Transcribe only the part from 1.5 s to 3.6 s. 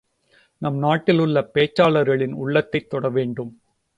பேச்சாளர்களின் உள்ளத்தைத் தொடவேண்டும்.